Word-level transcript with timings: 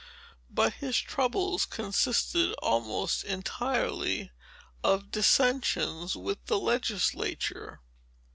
But 0.49 0.73
his 0.73 0.97
troubles 0.97 1.67
consisted 1.67 2.53
almost 2.53 3.23
entirely 3.23 4.31
of 4.83 5.11
dissensions 5.11 6.15
with 6.15 6.43
the 6.47 6.57
legislature. 6.57 7.81